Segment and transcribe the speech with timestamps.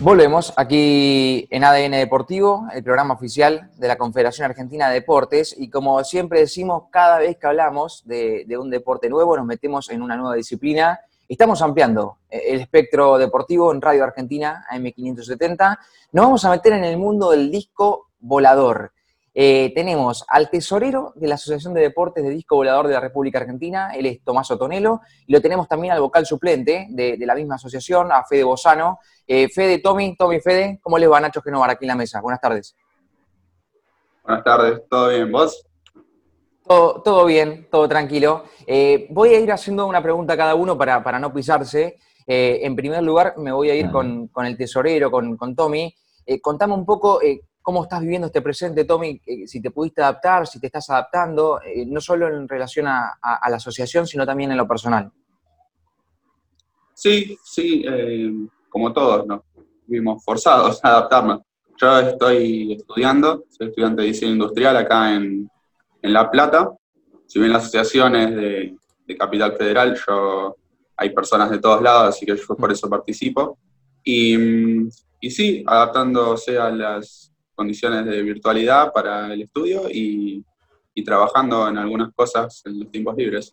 [0.00, 5.56] Volvemos aquí en ADN Deportivo, el programa oficial de la Confederación Argentina de Deportes.
[5.58, 10.00] Y como siempre decimos, cada vez que hablamos de, un deporte nuevo, nos metemos en
[10.00, 11.00] una nueva disciplina.
[11.28, 15.78] Estamos ampliando el espectro deportivo en Radio Argentina, AM570.
[16.12, 18.92] Nos vamos a meter en el mundo del disco volador.
[19.40, 23.38] Eh, tenemos al tesorero de la Asociación de Deportes de Disco Volador de la República
[23.38, 27.54] Argentina, él es Tomás Otonelo, y lo tenemos también al vocal suplente de, la misma
[27.54, 28.98] asociación, a Fede Bozano.
[29.24, 32.20] Eh, Fede, Tommy, Tommy, Fede, ¿cómo les va Nacho Genovar aquí en la mesa?
[32.20, 32.74] Buenas tardes.
[34.24, 35.30] Buenas tardes, ¿todo bien?
[35.30, 35.64] ¿Vos?
[36.66, 38.42] Todo, bien, todo tranquilo.
[38.66, 41.96] Eh, voy a ir haciendo una pregunta a cada uno para, no pisarse.
[42.26, 45.94] en primer lugar, me voy a ir con, el tesorero, con, con Tommy.
[46.42, 47.20] contame un poco
[47.68, 51.60] cómo estás viviendo este presente, Tommy, eh, si te pudiste adaptar, si te estás adaptando,
[51.60, 55.12] eh, no solo en relación a, la asociación, sino también en lo personal.
[56.94, 58.32] Sí, sí, eh,
[58.70, 59.44] como todos, ¿no?
[59.86, 61.42] Vivimos forzados a adaptarnos.
[61.76, 65.50] Yo estoy estudiando, soy estudiante de diseño industrial acá en,
[66.00, 66.70] La Plata.
[67.26, 68.76] Si bien la asociación es de,
[69.18, 70.56] Capital Federal, yo
[70.96, 73.58] hay personas de todos lados, así que yo por eso participo.
[74.02, 74.88] Y,
[75.20, 77.27] y sí, adaptándose a las
[77.58, 80.44] condiciones de virtualidad para el estudio y,
[81.04, 83.52] trabajando en algunas cosas en los tiempos libres.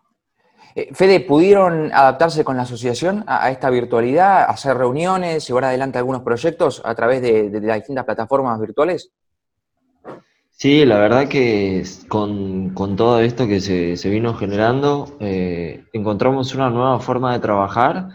[0.73, 6.23] Eh, Fede, ¿pudieron adaptarse con la asociación a, esta virtualidad, hacer reuniones, llevar adelante algunos
[6.23, 9.12] proyectos a través de, las distintas plataformas virtuales?
[10.50, 17.00] Sí, la verdad que con, todo esto que se, vino generando, eh, encontramos una nueva
[17.00, 18.09] forma de trabajar.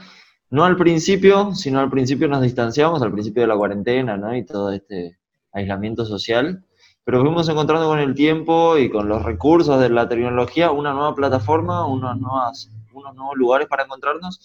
[0.51, 4.37] No al principio, sino al principio nos distanciamos, al principio de la cuarentena, ¿no?
[4.37, 5.20] Y todo este,
[5.53, 6.65] aislamiento social,
[7.05, 11.15] pero fuimos encontrando con el tiempo y con los recursos de la tecnología una nueva
[11.15, 14.41] plataforma, unas nuevas, unos nuevos lugares para encontrarnos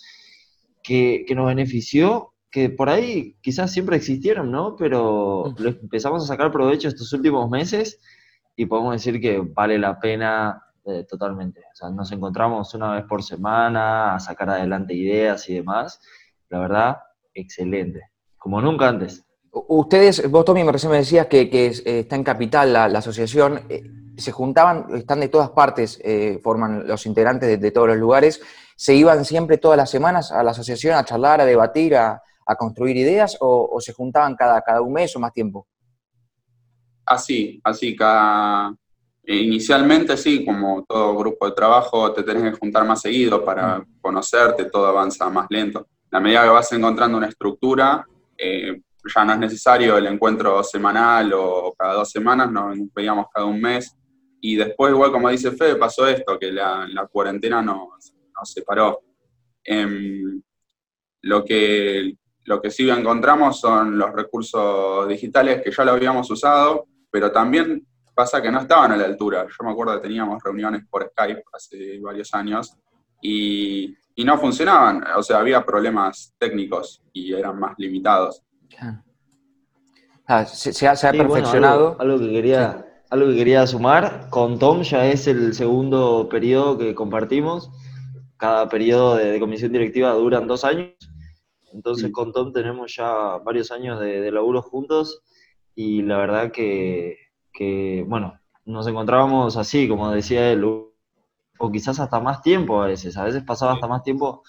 [0.81, 4.75] que, nos benefició, que por ahí quizás siempre existieron, ¿no?
[4.75, 7.99] Pero empezamos a sacar provecho estos últimos meses
[8.55, 11.61] y podemos decir que vale la pena eh, totalmente.
[11.61, 15.99] O sea, nos encontramos una vez por semana a sacar adelante ideas y demás.
[16.49, 16.97] La verdad,
[17.33, 18.11] excelente.
[18.37, 19.25] Como nunca antes.
[19.55, 23.83] Ustedes, vos Tommy, recién me decías que, eh, está en Capital la, asociación, eh,
[24.17, 28.41] se juntaban, están de todas partes, eh, forman los integrantes de, todos los lugares,
[28.75, 32.21] se iban siempre todas las semanas a la asociación a charlar, a debatir, a,
[32.59, 35.67] construir ideas, o, se juntaban cada, cada un mes o más tiempo?
[37.05, 38.75] Así, así, cada...
[39.27, 43.85] Inicialmente sí, como todo grupo de trabajo, te tenés que juntar más seguido para mm.
[44.01, 45.87] conocerte, todo avanza más lento.
[46.11, 48.05] A medida que vas encontrando una estructura,
[49.13, 53.61] ya no es necesario el encuentro semanal o cada dos semanas, nos veíamos cada un
[53.61, 53.95] mes.
[54.41, 58.13] Y después, igual como dice Fede, pasó esto, que la, cuarentena nos,
[58.43, 59.01] separó.
[59.63, 60.41] Em,
[61.21, 66.85] lo, que, lo que sí encontramos son los recursos digitales que ya lo habíamos usado,
[67.09, 69.47] pero también pasa que no estaban a la altura.
[69.47, 72.75] Yo me acuerdo que teníamos reuniones por Skype hace varios años
[73.21, 78.41] y, y no funcionaban, o sea, había problemas técnicos y eran más limitados.
[80.27, 81.97] Ah, se, ha, perfeccionado.
[81.99, 86.95] algo, que quería, algo que quería sumar, con Tom ya es el segundo periodo que
[86.95, 87.69] compartimos.
[88.37, 90.93] Cada periodo de, comisión directiva duran dos años.
[91.71, 95.21] Entonces con Tom tenemos ya varios años de, laburo juntos
[95.75, 97.17] y la verdad que,
[98.07, 103.15] bueno, nos encontrábamos así, como decía él, o quizás hasta más tiempo a veces.
[103.17, 104.41] A veces pasaba hasta más tiempo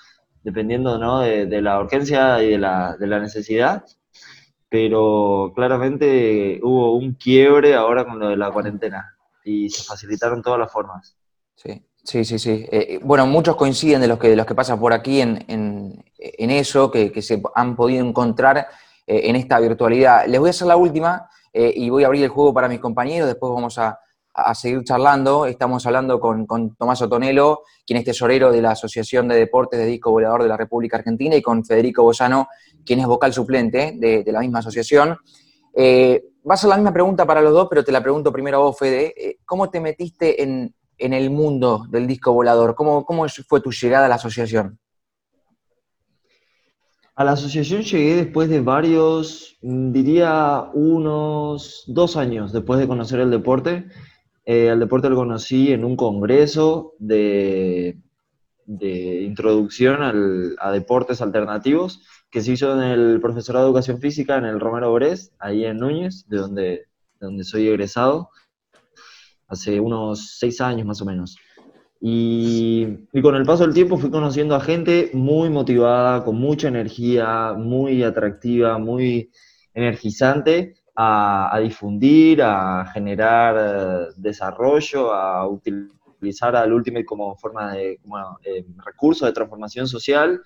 [0.43, 1.21] dependiendo ¿no?
[1.21, 3.85] de, la urgencia y de la, de la necesidad
[4.79, 10.59] pero claramente hubo un quiebre ahora con lo de la cuarentena y se facilitaron todas
[10.59, 11.17] las formas.
[11.55, 12.67] Sí, sí, sí, sí.
[12.71, 15.43] Eh, eh, bueno, muchos coinciden de los que, de los que pasan por aquí en,
[15.49, 18.67] en, eso, que, se han podido encontrar
[19.07, 20.27] eh, en esta virtualidad.
[20.27, 23.27] Les voy a hacer la última y voy a abrir el juego para mis compañeros,
[23.27, 23.99] después vamos a,
[24.37, 25.47] a seguir charlando.
[25.47, 30.11] Estamos hablando con, Tomás Otonelo, quien es tesorero de la Asociación de Deportes de Disco
[30.11, 32.49] Volador de la República Argentina, y con Federico Bozano,
[32.87, 35.19] quien es vocal suplente de, la misma asociación.
[35.75, 38.59] Eh, va a ser la misma pregunta para los dos, pero te la pregunto primero
[38.59, 39.13] a vos, Fede.
[39.17, 42.75] Eh, ¿Cómo te metiste en, el mundo del disco volador?
[42.75, 44.79] ¿Cómo, ¿Cómo fue tu llegada a la asociación?
[47.15, 53.31] A la asociación llegué después de varios, diría unos dos años después de conocer el
[53.31, 53.87] deporte.
[54.45, 57.99] Eh, al deporte lo conocí en un congreso de,
[58.67, 64.61] introducción a deportes alternativos que se hizo en el profesorado de educación física en el
[64.61, 66.87] Romero Brés, ahí en Núñez, de donde,
[67.21, 68.31] donde soy egresado,
[69.49, 71.37] hace unos seis años más o menos.
[72.01, 76.69] Y, y, con el paso del tiempo fui conociendo a gente muy motivada, con mucha
[76.69, 79.31] energía, muy atractiva, muy
[79.73, 88.39] energizante, a, difundir, a generar eh, desarrollo, a utilizar al Ultimate como forma de como,
[88.43, 90.43] eh, recurso de transformación social.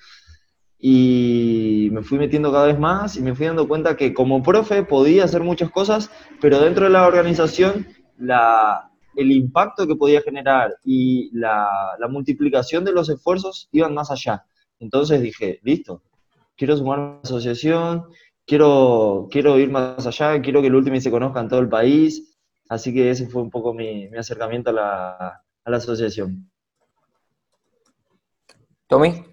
[0.81, 4.83] Y me fui metiendo cada vez más y me fui dando cuenta que como profe
[4.83, 6.11] podía hacer muchas cosas,
[6.41, 7.87] pero dentro de la organización
[8.17, 11.69] la, el impacto que podía generar y la,
[11.99, 14.45] la multiplicación de los esfuerzos iban más allá.
[14.79, 16.03] Entonces dije, listo,
[16.57, 18.07] quiero sumar a la asociación,
[18.47, 22.37] quiero, quiero ir más allá, quiero que el último se conozca en todo el país,
[22.69, 24.73] así que ese fue un poco mi, acercamiento a
[25.65, 26.51] la, asociación.
[28.89, 29.30] Tommy.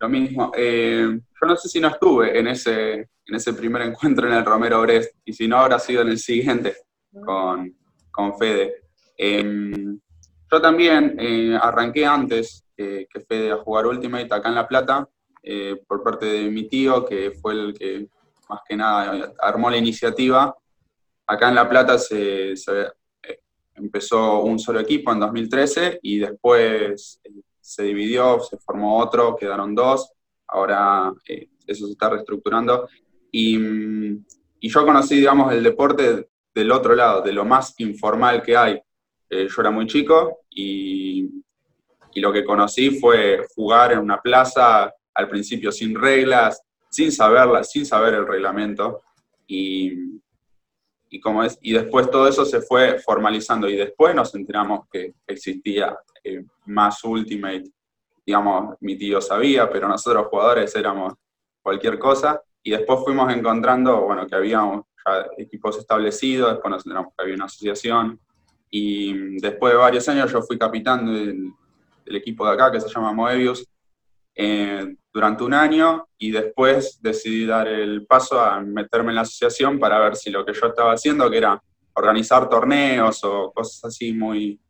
[0.00, 0.52] Lo mismo.
[0.56, 1.06] Eh,
[1.40, 4.80] yo no sé si no estuve en ese, en ese primer encuentro en el Romero
[4.82, 6.76] Brest, y si no habrá sido en el siguiente
[7.24, 7.76] con,
[8.10, 8.82] con Fede.
[9.16, 9.98] Em,
[10.50, 15.08] yo también eh, arranqué antes que Fede a jugar Ultimate acá en La Plata,
[15.42, 18.06] eh, por parte de mi tío, que fue el que
[18.48, 20.54] más que nada armó la iniciativa.
[21.26, 23.40] Acá en La Plata se, eh,
[23.74, 27.20] empezó un solo equipo en 2013 y después
[27.68, 30.10] se dividió, se formó otro, quedaron dos,
[30.46, 31.12] ahora
[31.66, 32.88] eso se está reestructurando.
[33.30, 33.58] Y,
[34.58, 38.80] y, yo conocí, digamos, el deporte del otro lado, de lo más informal que hay.
[39.30, 41.28] yo era muy chico y,
[42.14, 47.70] y lo que conocí fue jugar en una plaza al principio sin reglas, sin saberlas,
[47.70, 49.02] sin saber el reglamento.
[49.46, 50.20] Y,
[51.10, 55.14] y, como es, y después todo eso se fue formalizando y después nos enteramos que
[55.26, 57.64] existía eh, más Ultimate.
[58.24, 61.14] Digamos, mi tío sabía, pero nosotros jugadores éramos
[61.62, 62.42] cualquier cosa.
[62.62, 67.34] Y después fuimos encontrando, bueno, que habíamos ya equipos establecidos, después nos enteramos que había
[67.34, 68.20] una asociación.
[68.70, 71.52] Y después de varios años yo fui capitán del,
[72.04, 73.66] del equipo de acá que se llama Moebius,
[74.34, 79.76] eh, durante un año y después decidí dar el paso a meterme en la asociación
[79.80, 81.60] para ver si lo que yo estaba haciendo, que era
[81.94, 84.60] organizar torneos o cosas así muy,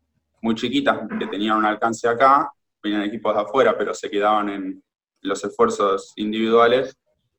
[0.40, 2.50] muy chiquitas que tenían un alcance acá,
[2.82, 4.82] venían equipos de afuera, pero se quedaban en
[5.20, 6.96] los esfuerzos individuales,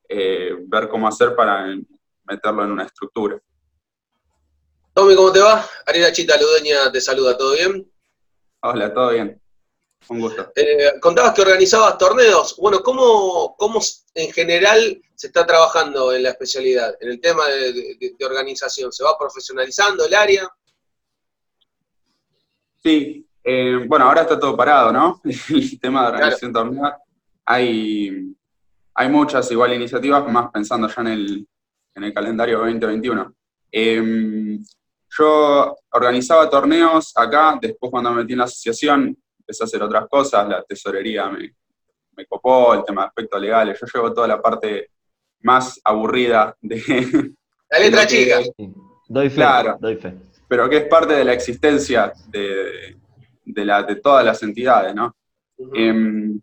[0.08, 1.66] eh, ver cómo hacer para
[2.22, 3.40] meterlo en una estructura.
[4.94, 5.64] Tommy, ¿cómo te va?
[5.84, 7.90] Ariela Chita Ludeña te saluda, ¿todo bien?
[8.60, 9.39] Hola, todo bien.
[10.08, 10.52] Un gusto.
[10.56, 12.56] Eh, contabas que organizabas torneos.
[12.58, 13.80] Bueno, ¿cómo, ¿cómo
[14.14, 18.90] en general se está trabajando en la especialidad, en el tema de, organización?
[18.92, 20.48] ¿Se va profesionalizando el área?
[22.82, 25.20] Sí, eh, bueno, ahora está todo parado, ¿no?
[25.50, 26.92] el tema de organización torneos.
[27.44, 28.34] Hay,
[28.94, 31.48] hay muchas igual iniciativas, más pensando ya en el,
[31.94, 33.34] en el calendario 2021.
[33.72, 34.64] Em,
[35.18, 39.16] yo organizaba torneos acá, después cuando me metí en la asociación,
[39.50, 41.52] empecé a hacer otras cosas, la tesorería me,
[42.16, 44.90] me copó, el tema de aspectos legales, yo llevo toda la parte
[45.40, 47.34] más aburrida de...
[47.68, 48.40] La letra chica.
[49.08, 50.14] doy fe, claro, doy fe.
[50.48, 52.96] Pero que es parte de la existencia de,
[53.44, 55.14] de, la, de todas las entidades, ¿no?
[55.74, 56.40] Em,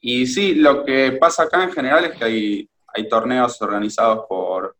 [0.00, 4.76] y sí, lo que pasa acá en general es que hay, hay torneos organizados por,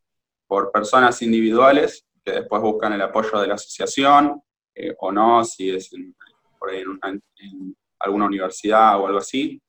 [0.47, 4.41] por personas individuales que después buscan el apoyo de la asociación,
[4.73, 6.15] eh, o no, si es en
[6.59, 9.61] por ahí en, alguna universidad o algo así.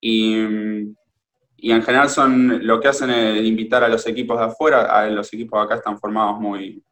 [0.00, 0.36] Y,
[1.56, 5.06] y, en general son, lo que hacen es invitar a los equipos de afuera, a
[5.08, 6.82] los equipos de acá están formados muy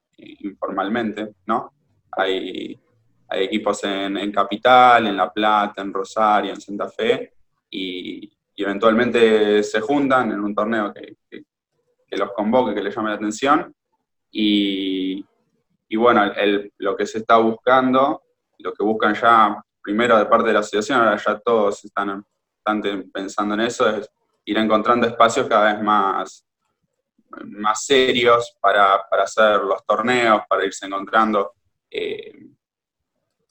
[0.41, 1.73] informalmente, ¿no?
[2.13, 2.79] Hay,
[3.29, 7.33] hay equipos en, en, Capital, en La Plata, en Rosario, en Santa Fe,
[7.71, 13.17] y, eventualmente se juntan en un torneo que, que, los convoque, que les llame la
[13.17, 13.75] atención,
[14.31, 15.25] y,
[15.89, 18.22] y bueno, el, lo que se está buscando
[18.63, 22.25] lo que buscan ya, primero de parte de la asociación, ahora ya todos están,
[23.13, 24.09] pensando en eso, es
[24.45, 26.47] ir encontrando espacios cada vez más,
[27.45, 31.53] más serios para, hacer los torneos, para irse encontrando,
[31.91, 32.33] eh,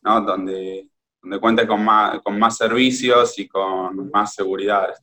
[0.01, 0.21] ¿no?
[0.21, 0.89] donde,
[1.21, 4.93] donde cuente con más, con más servicios y con más seguridad.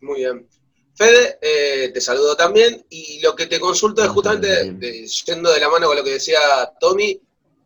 [0.00, 0.48] Muy bien.
[0.96, 4.76] Fede, eh, te saludo también y lo que te consulto es justamente,
[5.26, 6.38] yendo de la mano con lo que decía
[6.78, 7.20] Tommy,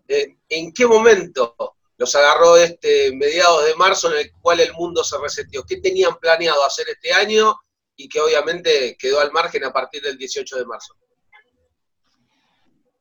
[0.08, 1.54] eh, ¿en qué momento
[1.98, 5.62] los agarró este mediados de marzo en el cual el mundo se reseteó?
[5.64, 7.54] ¿Qué tenían planeado hacer este año
[7.94, 10.94] y que obviamente quedó al margen a partir del 18 de marzo?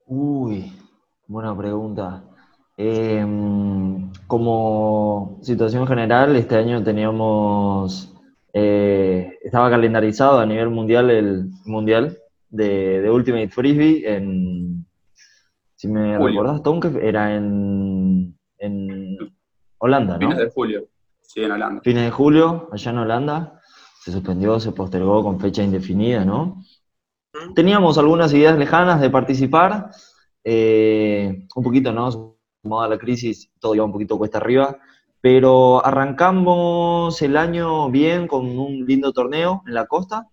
[0.05, 0.73] Uy,
[1.27, 2.23] buena pregunta.
[2.75, 8.13] Em, como situación general, este año teníamos,
[8.53, 12.17] eh, estaba calendarizado a nivel mundial el mundial
[12.49, 14.76] de Ultimate Frisbee en
[15.77, 19.17] si me recordás, Tom, era en en
[19.77, 20.19] Holanda, ¿no?
[20.19, 20.87] Fines de julio,
[21.21, 21.81] sí, en Holanda.
[21.83, 23.61] Fines de julio, allá en Holanda.
[24.01, 26.63] Se suspendió, se postergó con fecha indefinida, ¿no?
[27.55, 29.91] Teníamos algunas ideas lejanas de participar,
[30.43, 32.09] eh, un poquito, ¿no?
[32.11, 34.77] Sumada la crisis, todo iba un poquito cuesta arriba,
[35.21, 40.27] pero arrancamos el año bien con un lindo torneo en la costa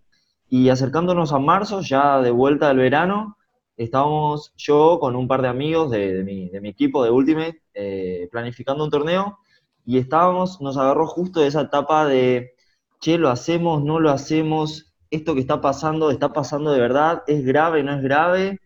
[0.48, 3.36] y acercándonos a marzo, ya de vuelta del verano,
[3.76, 8.90] estábamos yo con un par de amigos de, mi, equipo de Ultimate eh, planificando un
[8.90, 9.38] torneo
[9.84, 12.54] y estábamos, nos agarró justo esa etapa de,
[13.00, 17.44] che, lo hacemos, no lo hacemos, esto que está pasando, está pasando de verdad, es
[17.44, 18.60] grave, no es grave,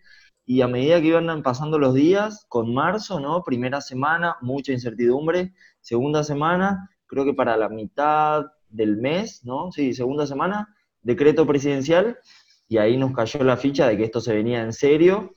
[0.47, 3.43] y a medida que iban pasando los días, con marzo, ¿no?
[3.43, 9.73] Primera semana, mucha incertidumbre, segunda semana, creo que para la mitad del mes, ¿no?
[9.73, 12.19] Sí, segunda semana, decreto presidencial,
[12.69, 15.33] y ahí nos cayó la ficha de que esto se venía en serio,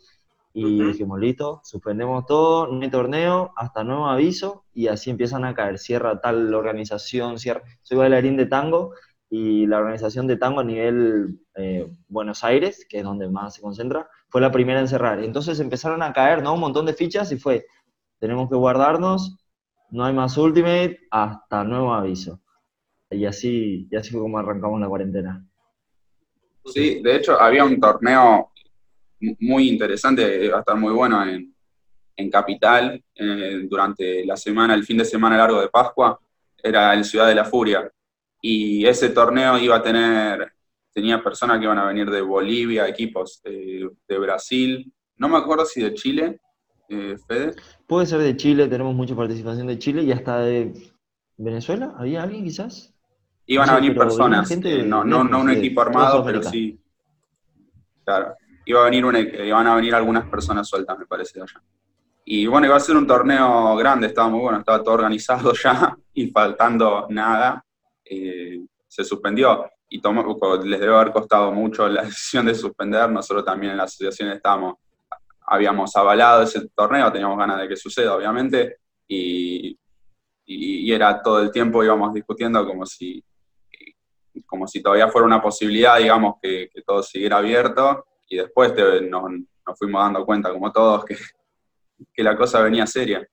[0.54, 5.54] y dijimos, listo, suspendemos todo, no hay torneo, hasta nuevo aviso, y así empiezan a
[5.54, 8.94] caer, cierra tal organización, cierra, soy bailarín de tango,
[9.30, 13.62] y la organización de tango a nivel eh, Buenos Aires, que es donde más se
[13.62, 15.24] concentra, fue la primera en cerrar.
[15.24, 16.54] Entonces empezaron a caer ¿no?
[16.54, 17.66] un montón de fichas y fue,
[18.20, 19.38] tenemos que guardarnos,
[19.90, 22.42] no hay más Ultimate, hasta nuevo aviso.
[23.10, 25.46] Y así, y así fue como arrancamos la cuarentena.
[26.66, 28.52] Sí, de hecho había un torneo
[29.40, 31.54] muy interesante, va a estar muy bueno en,
[32.16, 36.20] en Capital, eh, durante la semana, el fin de semana largo de Pascua,
[36.64, 37.92] era el Ciudad de la Furia
[38.42, 40.52] y ese torneo iba a tener,
[40.94, 45.66] tenía personas que iban a venir de Bolivia, equipos eh, de Brasil, no me acuerdo
[45.66, 46.40] si de Chile,
[46.90, 47.54] eh, Fede.
[47.88, 50.74] Puede ser de Chile, tenemos mucha participación de Chile y hasta de
[51.38, 52.91] Venezuela, ¿había alguien quizás?
[53.52, 56.80] Iban a venir personas, eh, no, no, no, un equipo armado, pero sí.
[58.06, 58.34] Claro,
[58.66, 59.06] iba a venir
[59.46, 61.62] iban a venir algunas personas sueltas, me parece, de allá.
[62.24, 65.98] Y bueno, iba a ser un torneo grande, estaba muy bueno, estaba todo organizado ya
[66.14, 67.62] y faltando nada.
[68.06, 73.10] Eh, se suspendió y tomó, les debe haber costado mucho la decisión de suspender.
[73.10, 74.76] Nosotros también en la asociación estábamos,
[75.46, 78.78] habíamos avalado ese torneo, teníamos ganas de que suceda, obviamente,
[79.10, 79.78] y,
[80.46, 83.22] y, era todo el tiempo íbamos discutiendo como si,
[84.46, 88.74] como si todavía fuera una posibilidad, digamos, que, todo siguiera abierto, y después
[89.10, 91.18] nos, nos, fuimos dando cuenta, como todos, que,
[92.14, 93.28] que la cosa venía seria.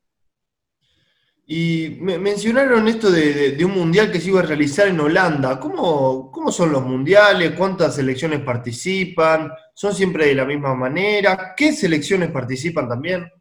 [1.51, 5.59] Y me mencionaron esto de, un mundial que se iba a realizar en Holanda.
[5.59, 7.53] ¿Cómo, ¿Cómo, son los mundiales?
[7.53, 9.51] ¿Cuántas selecciones participan?
[9.73, 11.55] ¿Son siempre de la misma manera?
[11.57, 13.31] ¿Qué selecciones participan también?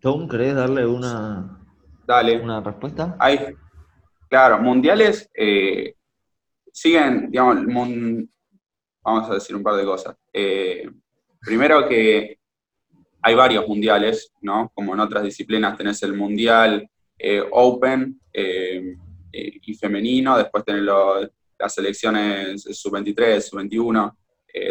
[0.00, 1.60] Tom, ¿querés darle una,
[2.06, 2.40] Dale.
[2.40, 3.14] una respuesta?
[3.18, 3.54] Hay,
[4.28, 5.94] claro, mundiales eh,
[6.72, 7.64] siguen, digamos,
[9.02, 10.16] vamos a decir un par de cosas.
[10.32, 10.88] Eh,
[11.40, 12.38] primero que
[13.22, 14.70] hay varios mundiales, ¿no?
[14.74, 22.62] Como en otras disciplinas tenés el mundial eh, Open y femenino, después tenés las selecciones
[22.62, 24.14] sub-23, sub-21,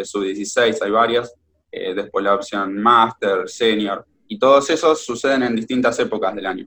[0.04, 1.34] sub-16, hay varias,
[1.70, 6.66] después la opción Master, Senior, y todos esos suceden en distintas épocas del año.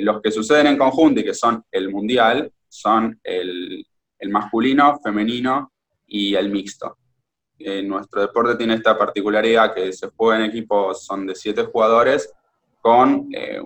[0.00, 3.84] Los que suceden en conjunto y que son el mundial son el,
[4.30, 5.72] masculino, femenino
[6.06, 6.96] y el mixto
[7.84, 12.32] nuestro deporte tiene esta particularidad que se juega en equipos, son de siete jugadores,
[12.80, 13.60] con eh,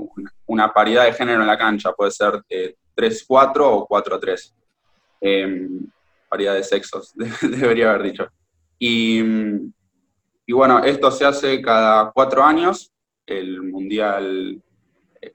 [0.47, 2.43] una paridad de género en la cancha, puede ser
[2.97, 4.55] 3-4 o 4-3.
[5.21, 5.87] Em,
[6.29, 8.27] paridad de sexos, debería haber dicho.
[8.79, 9.21] Y,
[10.47, 12.91] y, bueno, esto se hace cada cuatro años,
[13.27, 14.61] el mundial,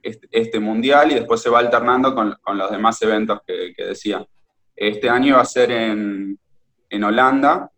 [0.04, 3.86] este, este mundial, y después se va alternando con, con los demás eventos que, que,
[3.86, 4.26] decía.
[4.76, 6.38] Este año va a ser en,
[6.90, 7.72] en Holanda,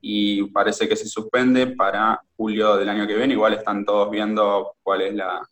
[0.00, 3.34] y parece que se suspende para julio del año que viene.
[3.34, 5.46] Igual están todos viendo cuál es la,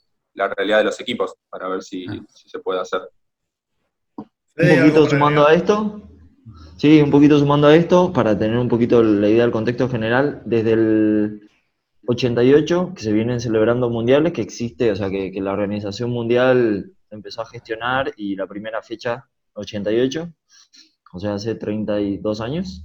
[0.56, 2.24] realidad de los equipos para ver si, ah.
[2.28, 3.02] se puede hacer.
[4.56, 6.02] Un poquito sumando a esto,
[6.76, 10.42] sí, un poquito sumando a esto, para tener un poquito la idea del contexto general,
[10.44, 11.47] desde el
[12.10, 17.42] 88 que se vienen celebrando mundiales, que existe, o sea, que, la Organización Mundial empezó
[17.42, 20.32] a gestionar y la primera fecha, 88,
[21.12, 22.82] o sea, hace 32 años.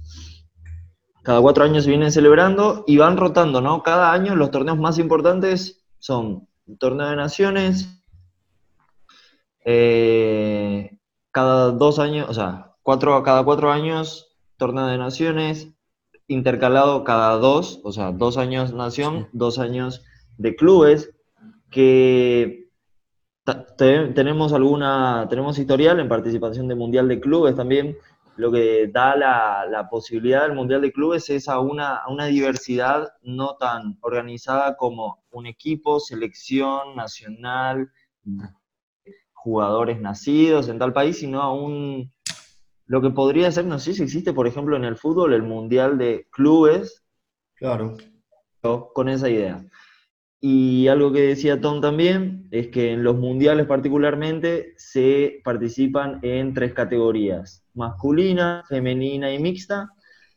[1.22, 3.82] Cada cuatro años se vienen celebrando y van rotando, ¿no?
[3.82, 7.88] Cada año los torneos más importantes son el torneo de naciones,
[9.64, 10.98] eh,
[11.30, 15.73] cada dos años, o sea, cuatro, cada cuatro años, torneo de naciones,
[16.28, 20.02] intercalado cada dos, o sea, dos años nación, dos años
[20.38, 21.10] de clubes,
[21.70, 22.68] que
[23.76, 27.96] tenemos alguna, tenemos historial en participación de Mundial de Clubes también,
[28.36, 33.56] lo que da la, posibilidad del Mundial de Clubes es a una, una diversidad no
[33.56, 37.90] tan organizada como un equipo, selección nacional,
[39.32, 42.10] jugadores nacidos en tal país, sino a un,
[42.86, 45.98] lo que podría ser, no sé si existe, por ejemplo, en el fútbol, el Mundial
[45.98, 47.04] de Clubes.
[47.54, 47.96] Claro.
[48.94, 49.64] Con esa idea.
[50.40, 56.52] Y algo que decía Tom también es que en los mundiales particularmente se participan en
[56.52, 59.88] tres categorías, masculina, femenina y mixta,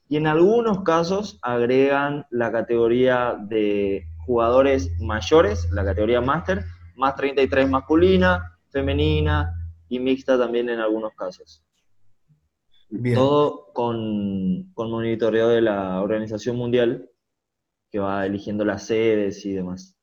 [0.07, 6.63] y en algunos casos agregan la categoría de jugadores mayores, la categoría máster,
[6.95, 9.53] más 33 masculina, femenina
[9.89, 11.66] y mixta también en algunos casos.
[13.13, 17.09] Todo con, con monitoreo de la Organización Mundial,
[17.91, 19.97] que va eligiendo las sedes y demás.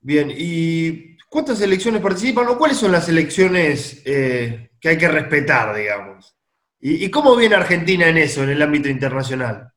[0.00, 5.76] Bien, ¿y cuántas elecciones participan o cuáles son las elecciones eh, que hay que respetar,
[5.76, 6.34] digamos?
[6.80, 9.72] ¿Y, cómo viene Argentina en eso, en el ámbito internacional?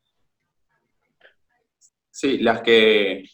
[2.12, 3.26] Sí, las que,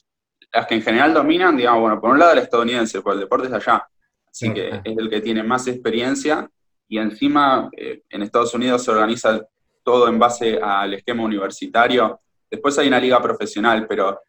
[0.53, 3.47] las que en general dominan, digamos, bueno, por un lado el estadounidense, porque el deporte
[3.47, 3.85] es allá,
[4.31, 6.49] así que es el que tiene más experiencia
[6.87, 9.45] y encima eh, en Estados Unidos se organiza
[9.83, 12.19] todo en base al esquema universitario.
[12.49, 14.19] Después hay una liga profesional, pero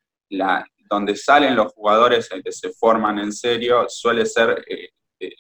[0.90, 5.34] donde salen los jugadores que se forman en serio suele ser eh, eh,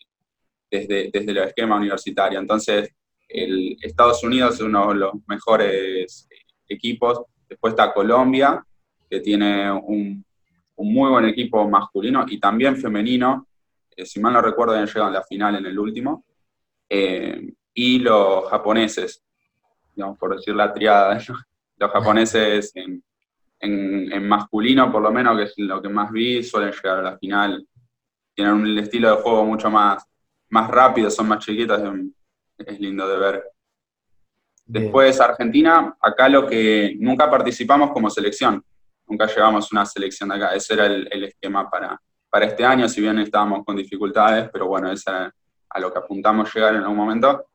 [0.70, 2.38] desde, desde el esquema universitario.
[2.38, 2.90] Entonces,
[3.28, 6.28] el Estados Unidos es uno de los mejores
[6.68, 7.22] equipos.
[7.48, 8.64] Después está Colombia,
[9.08, 10.24] que tiene un,
[10.76, 13.48] muy buen equipo masculino y también femenino.
[13.96, 16.24] Eh, si mal no recuerdo, han llegado a la final en el último.
[16.88, 19.22] Y los japoneses,
[19.94, 21.18] digamos, por decir la triada,
[21.76, 23.02] los japoneses en,
[23.60, 27.18] en, masculino, por lo menos, que es lo que más vi, suelen llegar a la
[27.18, 27.66] final.
[28.34, 30.04] Tienen un estilo de juego mucho más,
[30.48, 31.80] más rápido, son más chiquitos,
[32.58, 33.44] es lindo de ver.
[34.64, 38.62] Después Argentina, acá lo que nunca participamos como selección,
[39.06, 43.00] nunca llevamos una selección de acá, ese era el, esquema para, para este año, si
[43.00, 45.34] bien estábamos con dificultades, pero bueno, ese era
[45.70, 47.46] a lo que apuntamos llegar en algún momento.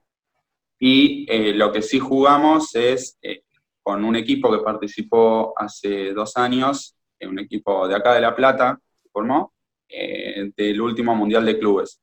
[0.79, 3.43] Y eh, lo que sí jugamos es eh,
[3.81, 8.79] con un equipo que participó hace dos años, un equipo de acá de La Plata,
[9.01, 9.53] se formó,
[9.87, 12.01] eh, del último Mundial de Clubes.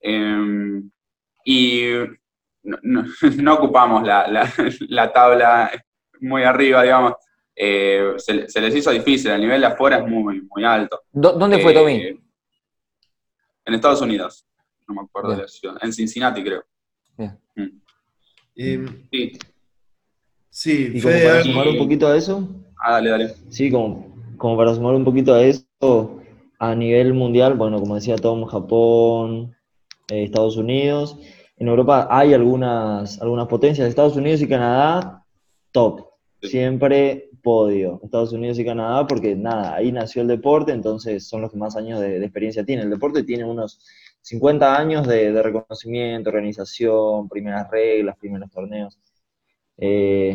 [0.00, 0.90] Em,
[1.44, 1.90] y
[2.62, 4.02] no, ocupamos
[4.88, 5.70] la, tabla
[6.20, 7.14] muy arriba, digamos.
[7.54, 11.02] Eh, se, les hizo difícil, el nivel de afuera es muy, muy alto.
[11.10, 11.94] ¿Dónde fue Tommy?
[11.94, 12.20] Eh,
[13.64, 14.46] en Estados Unidos,
[14.88, 16.64] no me acuerdo de la ciudad, en Cincinnati creo.
[17.16, 17.38] Bien.
[17.56, 17.80] Mm.
[18.56, 19.38] Em, sí.
[20.50, 22.48] Sí, y como para sumar un poquito a eso.
[22.82, 23.34] Ah, dale, dale.
[23.50, 26.20] Sí, como, como para sumar un poquito a eso,
[26.58, 29.54] a nivel mundial, bueno, como decía Tom, Japón,
[30.10, 31.16] eh, Estados Unidos.
[31.56, 35.24] En Europa hay algunas, algunas potencias, Estados Unidos y Canadá,
[35.72, 36.06] top.
[36.42, 38.00] Siempre podio.
[38.02, 41.76] Estados Unidos y Canadá, porque nada, ahí nació el deporte, entonces son los que más
[41.76, 42.86] años de, experiencia tienen.
[42.86, 43.80] El deporte tiene unos
[44.28, 48.98] 50 años de, de reconocimiento, organización, primeras reglas, primeros torneos.
[49.78, 50.34] Eh,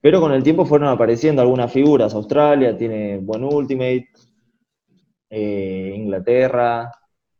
[0.00, 2.14] pero con el tiempo fueron apareciendo algunas figuras.
[2.14, 4.08] Australia tiene buen Ultimate,
[5.28, 6.92] eh, Inglaterra,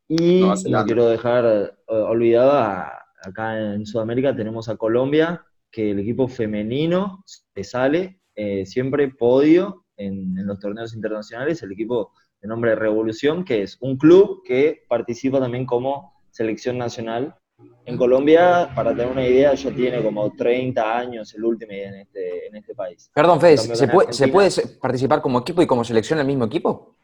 [0.09, 2.91] y no, quiero dejar eh, olvidado,
[3.23, 7.25] acá en Sudamérica tenemos a Colombia, que el equipo femenino
[7.63, 8.21] sale
[8.65, 12.13] siempre podio en, en, los torneos internacionales, el equipo
[12.43, 17.37] de nombre Revolución, que es un club que participa también como selección nacional
[17.85, 22.49] en Colombia, para tener una idea, ya tiene como 30 años el último en este,
[22.49, 23.11] en este país.
[23.15, 24.51] Perdón, Fede, ¿se puede, ¿se puede,
[24.81, 26.97] participar como equipo y como selección el mismo equipo?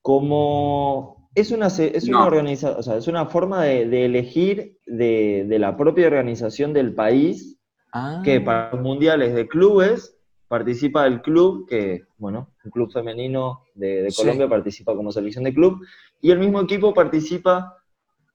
[0.00, 5.76] Como es una, es una organización, o sea, es una forma de, elegir de, la
[5.76, 7.60] propia organización del país
[7.92, 8.22] ah.
[8.24, 10.16] que para los mundiales de clubes
[10.52, 15.80] participa el club, que, bueno, un club femenino de, Colombia participa como selección de club,
[16.20, 17.74] y el mismo equipo participa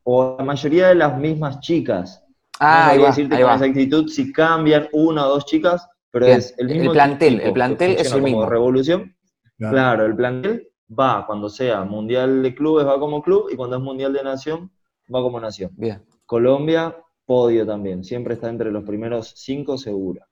[0.02, 2.26] o la mayoría de las mismas chicas.
[2.60, 6.56] Ah, no ahí va, decirte con exactitud si cambian una o dos chicas, pero es
[6.58, 6.86] el mismo.
[6.86, 8.48] El plantel, el plantel es el mismo.
[8.48, 9.16] Revolución.
[9.60, 10.04] Claro.
[10.04, 14.12] el plantel va cuando sea mundial de clubes, va como club, y cuando es mundial
[14.14, 14.72] de nación,
[15.14, 15.70] va como nación.
[15.78, 16.04] Bien.
[16.26, 20.27] Colombia, podio también, siempre está entre los primeros cinco segura.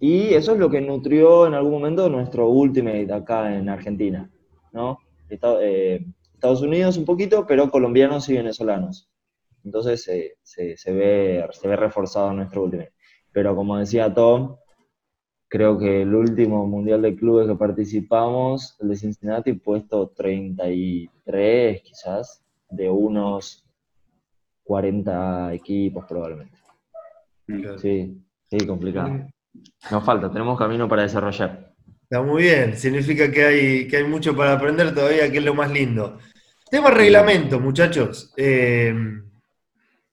[0.00, 4.30] Y eso es lo que nutrió en algún momento nuestro Ultimate acá en Argentina,
[4.72, 4.98] ¿no?
[5.28, 9.10] Eh, Estados Unidos un poquito, pero colombianos y venezolanos.
[9.62, 12.84] Entonces se, ve, se ve reforzado nuestro último.
[13.30, 14.56] Pero como decía Tom,
[15.48, 22.42] creo que el último mundial de clubes que participamos, el de Cincinnati, puesto 33 quizás,
[22.70, 23.66] de unos
[24.64, 26.56] 40 equipos probablemente.
[27.78, 28.16] Sí,
[28.48, 29.26] sí, complicado.
[29.90, 31.72] Nos falta, tenemos camino para desarrollar.
[32.02, 35.54] Está muy bien, significa que hay, que hay mucho para aprender todavía, que es lo
[35.54, 36.18] más lindo.
[36.70, 38.32] Tema reglamento, muchachos.
[38.36, 38.92] Eh,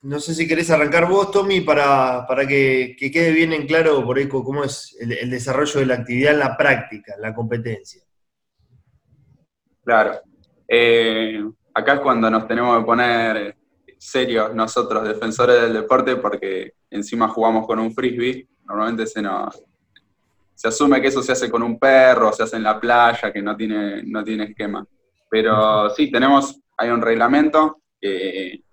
[0.01, 4.27] no sé si querés arrancar vos, Tommy, para, que, quede bien en claro por ahí
[4.27, 8.01] cómo es el, desarrollo de la actividad en la práctica, en la competencia.
[9.83, 10.21] Claro.
[10.67, 13.57] Eh, acá es cuando nos tenemos que poner
[13.97, 18.47] serios nosotros, defensores del deporte, porque encima jugamos con un frisbee.
[18.65, 19.63] Normalmente se nos
[20.57, 23.43] se asume que eso se hace con un perro, se hace en la playa, que
[23.43, 24.83] no tiene, no tiene esquema.
[25.29, 28.63] Pero sí, tenemos, hay un reglamento que,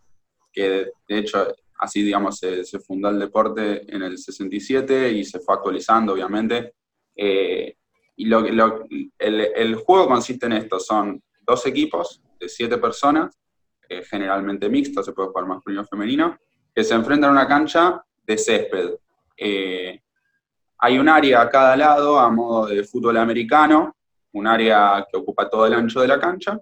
[0.54, 1.46] de hecho
[1.78, 6.72] así, digamos, se, fundó el deporte en el 67 y se fue actualizando, obviamente.
[7.14, 7.76] Eh,
[8.16, 8.46] y lo,
[9.18, 13.36] el, juego consiste en esto, son dos equipos de siete personas,
[13.88, 16.38] eh, generalmente mixtos, se puede jugar masculino o femenino,
[16.74, 18.90] que se enfrentan a una cancha de césped.
[19.36, 20.00] Eh,
[20.78, 23.96] hay un área a cada lado a modo de fútbol americano,
[24.32, 26.58] un área que ocupa todo el ancho de la cancha,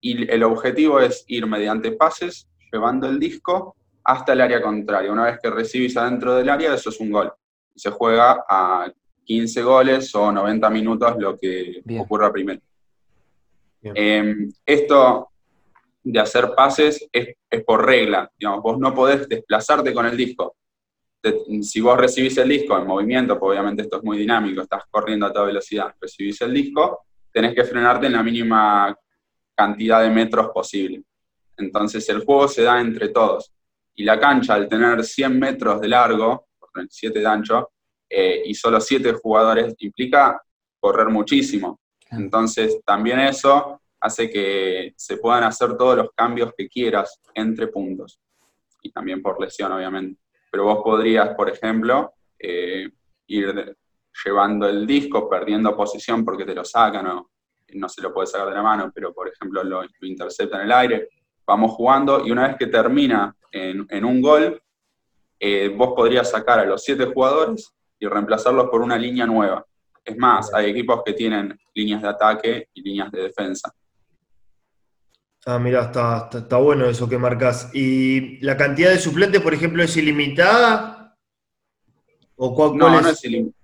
[0.00, 5.12] y el objetivo es ir mediante pases, llevando el disco hasta el área contraria.
[5.12, 7.32] Una vez que recibís adentro del área, eso es un gol.
[7.74, 8.92] Se juega a
[9.24, 12.60] 15 goles o 90 minutos, lo que ocurra primero.
[13.82, 15.31] Em, esto
[16.02, 18.30] de hacer pases es, por regla.
[18.38, 20.56] Digamos, vos no podés desplazarte con el disco
[21.62, 25.26] si vos recibís el disco en movimiento, pues obviamente esto es muy dinámico, estás corriendo
[25.26, 28.96] a toda velocidad, recibís el disco, tenés que frenarte en la mínima
[29.54, 31.02] cantidad de metros posible.
[31.56, 33.52] Entonces el juego se da entre todos.
[33.94, 36.48] Y la cancha, al tener 100 metros de largo,
[36.88, 37.70] 7 de ancho,
[38.08, 40.42] eh, y solo 7 jugadores, implica
[40.80, 41.78] correr muchísimo.
[42.10, 48.20] Entonces también eso hace que se puedan hacer todos los cambios que quieras entre puntos.
[48.82, 52.90] Y también por lesión, obviamente pero vos podrías, por ejemplo, eh,
[53.28, 53.74] ir
[54.22, 57.30] llevando el disco, perdiendo posición porque te lo sacan o
[57.72, 60.72] no se lo puede sacar de la mano, pero por ejemplo lo, intercepta en el
[60.72, 61.08] aire,
[61.46, 64.62] vamos jugando y una vez que termina en, un gol,
[65.40, 69.64] eh, vos podrías sacar a los siete jugadores y reemplazarlos por una línea nueva.
[70.04, 73.72] Es más, hay equipos que tienen líneas de ataque y líneas de defensa.
[75.44, 77.70] Ah, mira, está, está, bueno eso que marcas.
[77.74, 81.16] ¿Y la cantidad de suplentes, por ejemplo, es ilimitada?
[82.36, 83.56] ¿O cuál, no, no es ilimitada.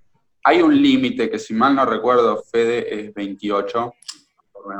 [0.44, 3.92] Hay un límite que, si mal no recuerdo, Fede es 28.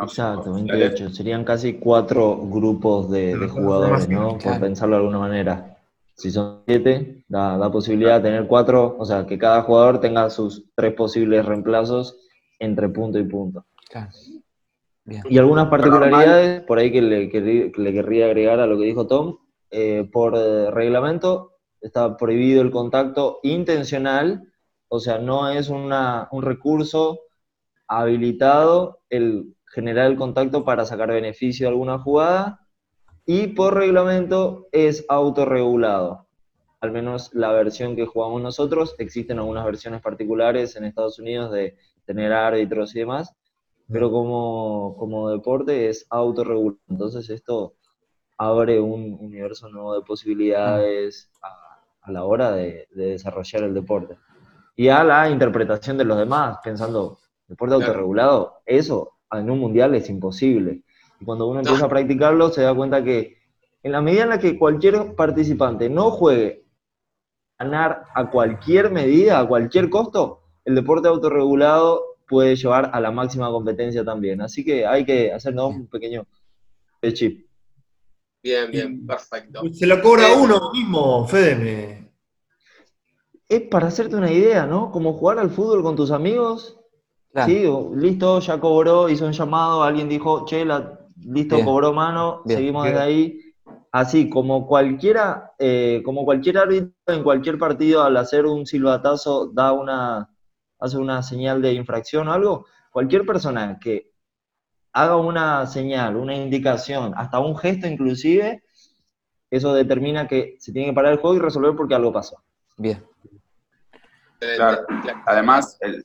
[0.03, 1.11] Exacto, 28.
[1.11, 4.39] Serían casi cuatro grupos de, jugadores, ¿no?
[4.39, 5.79] Por pensarlo de alguna manera.
[6.15, 10.29] Si son siete, da, da posibilidad de tener cuatro, o sea, que cada jugador tenga
[10.31, 12.17] sus tres posibles reemplazos
[12.59, 13.65] entre punto y punto.
[13.89, 14.11] Claro.
[15.29, 19.39] Y algunas particularidades, por ahí que le, querría agregar a lo que dijo Tom,
[19.71, 24.53] eh, por eh, reglamento está prohibido el contacto intencional,
[24.89, 27.21] o sea, no es un recurso
[27.87, 32.67] habilitado el generar el contacto para sacar beneficio de alguna jugada,
[33.25, 36.27] y por reglamento es autorregulado.
[36.81, 41.77] Al menos la versión que jugamos nosotros, existen algunas versiones particulares en Estados Unidos de
[42.05, 43.35] tener árbitros y demás,
[43.91, 46.79] pero como, deporte es autorregulado.
[46.89, 47.75] Entonces esto
[48.37, 54.17] abre un universo nuevo de posibilidades a, la hora de, desarrollar el deporte.
[54.77, 60.09] Y a la interpretación de los demás, pensando, deporte autorregulado, eso en un mundial es
[60.09, 60.83] imposible.
[61.21, 63.39] Y cuando uno empieza a practicarlo, se da cuenta que
[63.83, 66.65] en la medida en la que cualquier participante no juegue
[67.59, 73.51] ganar a cualquier medida, a cualquier costo, el deporte autorregulado puede llevar a la máxima
[73.51, 74.41] competencia también.
[74.41, 76.27] Así que hay que hacernos un pequeño
[77.13, 77.47] chip.
[78.43, 79.63] Bien, bien, perfecto.
[79.73, 82.13] Se lo cobra eh, uno mismo, Fede.
[83.49, 84.93] Es para hacerte una idea, ¿no?
[84.93, 86.79] Como jugar al fútbol con tus amigos.
[87.47, 87.65] Sí,
[87.95, 90.67] listo, ya cobró, hizo un llamado, alguien dijo, che,
[91.25, 93.41] listo, cobró mano, seguimos desde ahí.
[93.93, 99.73] Así, como cualquiera, eh, como cualquier árbitro en cualquier partido al hacer un silbatazo da
[99.73, 100.29] una,
[100.79, 104.13] hace una señal de infracción o algo, cualquier persona que
[104.93, 108.63] haga una señal, una indicación, hasta un gesto inclusive,
[109.51, 112.43] eso determina que se tiene que parar el juego y resolver porque algo pasó.
[112.77, 113.05] Bien.
[114.39, 114.87] Claro.
[115.27, 116.05] Además, el,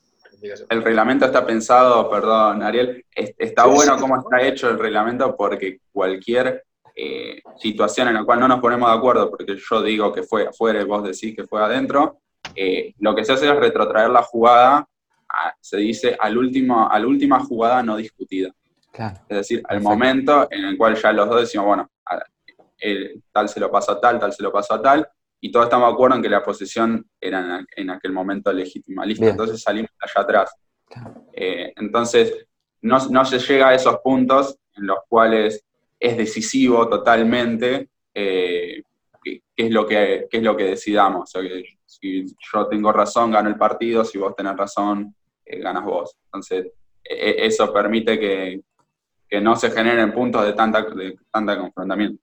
[0.82, 6.64] reglamento está pensado, perdón, Ariel, está bueno cómo está hecho el reglamento porque cualquier
[6.96, 10.48] eh, situación en la cual no nos ponemos de acuerdo, porque yo digo que fue
[10.48, 12.20] afuera y vos decís que fue adentro,
[12.54, 14.86] eh, lo que se hace es retrotraer la jugada,
[15.60, 18.52] se dice, al último, a la última jugada no discutida.
[19.28, 21.90] Es decir, al momento en el cual ya los dos decimos, bueno,
[23.32, 25.08] tal se lo pasa a tal, tal se lo pasa a tal,
[25.40, 29.04] y todos estamos de acuerdo en que la posesión era en, aquel momento legítima.
[29.04, 30.54] Listo, entonces salimos allá atrás.
[31.32, 32.46] Eh, entonces,
[32.80, 35.64] no, no, se llega a esos puntos en los cuales
[36.00, 38.82] es decisivo totalmente eh,
[39.24, 41.32] qué, es lo que, es lo que decidamos.
[41.86, 46.16] si yo tengo razón, gano el partido, si vos tenés razón, eh, ganas vos.
[46.26, 46.66] Entonces,
[47.02, 48.60] e, e, eso permite que,
[49.40, 52.22] no se generen puntos de tanta, de tanta confrontamiento.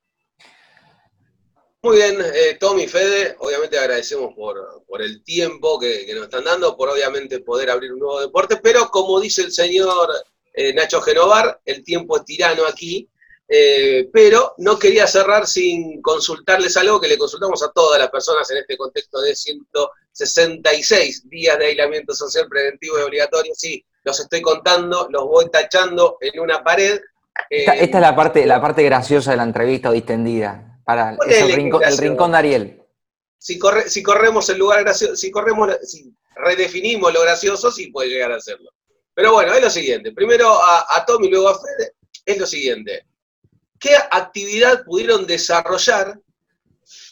[1.82, 4.56] Muy bien, eh, Tommy, Fede, obviamente agradecemos por,
[5.00, 9.20] el tiempo que, nos están dando, por obviamente poder abrir un nuevo deporte, pero como
[9.20, 10.08] dice el señor
[10.54, 13.10] eh, Nacho Genovar, el tiempo es tirano aquí,
[13.54, 18.50] eh, pero no quería cerrar sin consultarles algo que le consultamos a todas las personas
[18.50, 23.52] en este contexto de 166 días de aislamiento social preventivo y obligatorio.
[23.54, 26.98] Sí, los estoy contando, los voy tachando en una pared.
[27.50, 32.38] Esta, es la parte, la parte graciosa de la entrevista distendida, para el, rincón, de
[32.38, 32.82] Ariel.
[33.36, 38.08] Si, corre, si corremos el lugar gracioso, si corremos, si redefinimos lo gracioso, sí puede
[38.08, 38.70] llegar a hacerlo.
[39.12, 40.12] Pero bueno, es lo siguiente.
[40.12, 43.11] Primero a, a Tommy, luego a Fede, es lo siguiente.
[43.82, 46.16] ¿Qué actividad pudieron desarrollar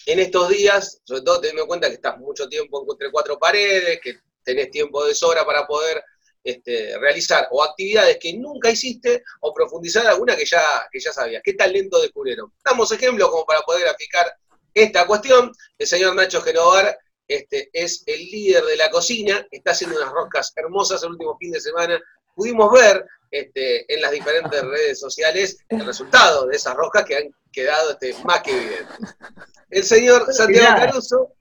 [0.06, 1.00] en estos días?
[1.02, 5.04] Sobre todo teniendo en cuenta que estás mucho tiempo entre cuatro paredes, que tenés tiempo
[5.04, 6.00] de sobra para poder
[6.44, 11.42] este, realizar o actividades que nunca hiciste o profundizar alguna que ya, que ya sabías.
[11.44, 12.52] ¿Qué talento descubrieron?
[12.64, 14.32] Damos ejemplos como para poder aplicar
[14.72, 15.52] esta cuestión.
[15.76, 20.52] El señor Nacho Genovar este, es el líder de la cocina, está haciendo unas roscas
[20.54, 22.00] hermosas el último fin de semana.
[22.36, 27.34] Pudimos ver este, en las diferentes redes sociales el resultado de esas roscas que han
[27.52, 28.98] quedado este, más que evidentes.
[29.70, 31.32] El señor Santiago Caruso,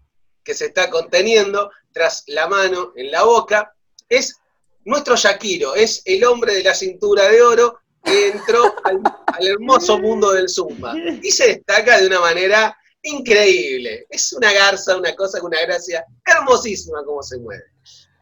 [0.43, 3.73] que se está conteniendo tras la mano en la boca,
[4.07, 4.39] es
[4.85, 9.01] nuestro Shakiro, es el hombre de la cintura de oro que entró al,
[9.41, 14.05] hermoso mundo del Zumba y se destaca de una manera increíble.
[14.09, 17.63] Es una garza, una cosa con una gracia hermosísima como se mueve.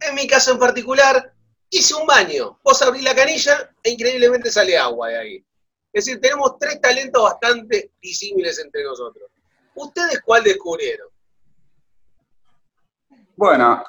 [0.01, 1.33] En mi caso en particular,
[1.69, 2.59] hice un baño.
[2.63, 5.45] Vos abrís la canilla e increíblemente sale agua de ahí.
[5.91, 9.29] Es decir, tenemos tres talentos bastante disímiles entre nosotros.
[9.75, 11.07] ¿Ustedes cuál descubrieron?
[13.35, 13.83] Bueno,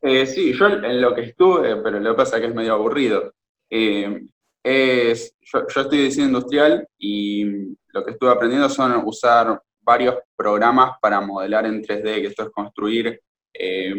[0.00, 2.74] eh, sí, yo en lo que estuve, pero lo que pasa es que es medio
[2.74, 3.32] aburrido.
[3.70, 4.22] Eh,
[4.62, 7.44] es, yo, estoy en diseño industrial y
[7.88, 12.50] lo que estuve aprendiendo son usar varios programas para modelar en 3D, que esto es
[12.50, 13.20] construir
[13.52, 13.94] eh,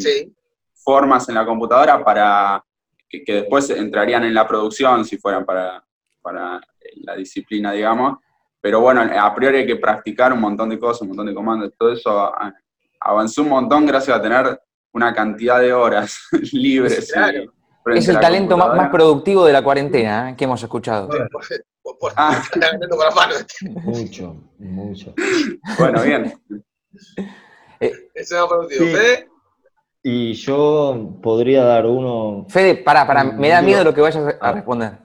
[0.73, 2.63] formas en la computadora para
[3.09, 5.83] que, después entrarían en la producción si fueran para,
[6.21, 6.59] para
[6.95, 8.17] la disciplina, digamos.
[8.59, 11.73] Pero bueno, a priori hay que practicar un montón de cosas, un montón de comandos,
[11.77, 12.33] todo eso
[12.99, 14.59] avanzó un montón gracias a tener
[14.93, 16.17] una cantidad de horas
[16.53, 17.13] libres.
[17.85, 20.35] es el talento más, productivo de la cuarentena ¿eh?
[20.37, 21.09] que hemos escuchado.
[22.15, 22.41] Ah.
[23.83, 25.13] mucho, mucho.
[25.77, 26.33] Bueno, bien.
[27.79, 28.87] Eh, Ese es productivo.
[30.05, 32.45] Y yo podría dar uno.
[32.49, 34.51] Fede, para, para, me da miedo lo que vayas a ah.
[34.51, 34.97] responder.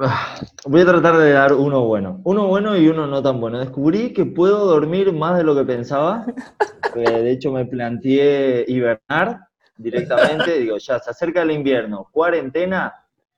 [0.00, 2.22] Ah, voy a tratar de dar uno bueno.
[2.24, 3.58] Uno bueno y uno no tan bueno.
[3.58, 6.24] Descubrí que puedo dormir más de lo que pensaba.
[6.94, 9.40] de hecho, me planteé hibernar
[9.76, 10.52] directamente.
[10.58, 12.94] Digo, ya se acerca el invierno, cuarentena,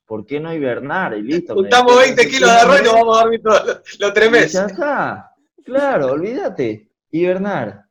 [0.06, 1.16] ¿por qué no hibernar?
[1.18, 1.54] Y listo.
[1.54, 4.52] Juntamos 20 kilos de arroz y nos vamos a dormir todos los tres meses.
[4.52, 5.30] Ya está.
[5.64, 6.88] Claro, olvídate.
[7.10, 7.83] Hibernar.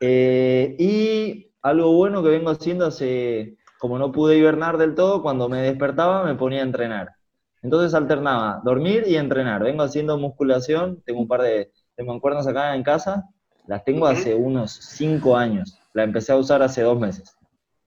[0.00, 5.48] Eh, y algo bueno que vengo haciendo hace, como no pude hibernar del todo, cuando
[5.48, 7.12] me despertaba me ponía a entrenar.
[7.62, 9.62] Entonces alternaba dormir y entrenar.
[9.62, 13.24] Vengo haciendo musculación, tengo un par de, de mancuernas acá en casa,
[13.66, 15.78] las tengo hace unos cinco años.
[15.92, 17.36] La empecé a usar hace dos meses.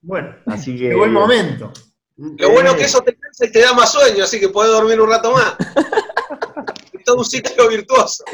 [0.02, 0.90] Bueno, así que.
[0.90, 1.72] Qué buen momento.
[2.18, 5.00] Lo bueno que eso te cansa y te da más sueño, así que puedes dormir
[5.00, 5.56] un rato más.
[6.94, 8.26] es todo un ciclo virtuoso.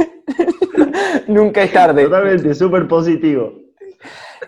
[1.27, 2.05] Nunca es tarde.
[2.05, 3.64] Totalmente, súper positivo.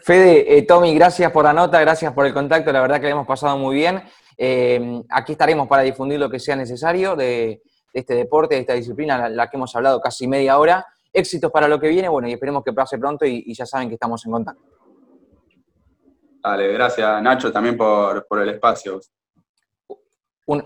[0.02, 3.12] Fede, eh, Tommy, gracias por la nota, gracias por el contacto, la verdad que le
[3.12, 4.02] hemos pasado muy bien.
[4.38, 7.62] Eh, aquí estaremos para difundir lo que sea necesario de,
[7.94, 10.86] este deporte, de esta disciplina, la, la, que hemos hablado casi media hora.
[11.12, 13.96] Éxitos para lo que viene, bueno, y esperemos que pase pronto y, ya saben que
[13.96, 14.62] estamos en contacto.
[16.44, 19.00] Dale, gracias Nacho también por, el espacio.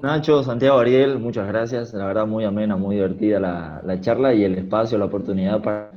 [0.01, 1.93] Nacho, Santiago, Ariel, muchas gracias.
[1.93, 5.91] La verdad, muy amena, muy divertida la, charla y el espacio, la oportunidad para,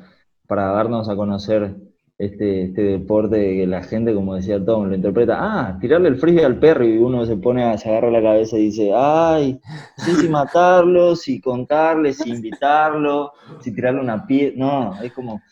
[0.46, 1.74] para darnos a conocer
[2.16, 6.44] este, este deporte que la gente, como decía Tom, lo interpreta, ah, tirarle el frisbee
[6.44, 9.60] al perro y uno se pone, a, se agarra la cabeza y dice, ay,
[9.98, 15.42] no sé si matarlo, si contarle, si invitarlo, si tirarle una piedra, no, es como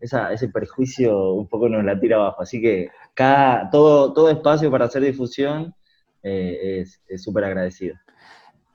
[0.00, 4.86] ese prejuicio un poco nos la tira abajo, así que cada, todo, todo espacio para
[4.86, 5.74] hacer difusión
[6.22, 7.96] eh, es súper agradecido.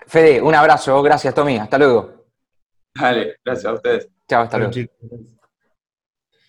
[0.06, 2.26] Fede, un abrazo, gracias Tommy, hasta luego.
[2.96, 4.10] Dale, gracias a ustedes.
[4.28, 4.74] Chao, hasta luego.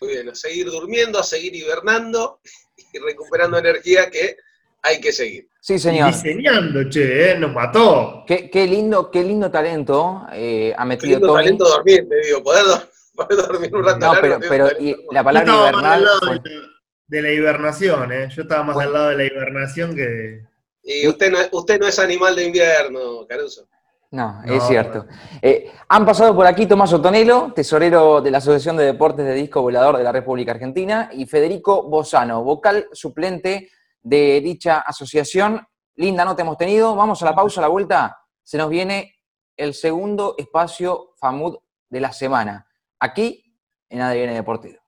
[0.00, 2.40] Muy bien, a seguir durmiendo, a seguir hibernando
[2.92, 4.36] y recuperando energía que
[4.82, 5.48] hay que seguir.
[5.60, 6.12] Sí, señor.
[6.12, 7.38] Diseñando, che, ¿eh?
[7.38, 8.22] nos mató.
[8.26, 11.42] Qué, qué lindo, qué lindo talento eh, ha Qué metido lindo Tony.
[11.44, 12.82] talento dormir, te digo, poder, do-
[13.14, 16.38] poder dormir un rato No, largo, pero, pero y la Yo palabra más lado fue-
[16.38, 16.66] de, la-
[17.08, 18.28] de la hibernación, ¿eh?
[18.34, 18.90] Yo estaba más Bueno.
[18.90, 20.42] del lado de la hibernación que...
[20.84, 23.68] Y usted no, usted no es animal de invierno, Caruso.
[24.10, 25.06] No, No, es cierto.
[25.42, 29.60] Eh, han pasado por aquí Tomás Otonelo, tesorero de la Asociación de Deportes de Disco
[29.60, 35.66] Volador de la República Argentina, y Federico Bozano, vocal suplente de dicha asociación.
[35.96, 36.96] Linda nota hemos tenido.
[36.96, 38.18] Vamos a la pausa, a la vuelta.
[38.42, 39.14] Se nos viene
[39.56, 41.58] el segundo espacio FAMUD
[41.90, 42.66] de la semana,
[42.98, 43.44] aquí
[43.90, 44.87] en ADN Deportivo.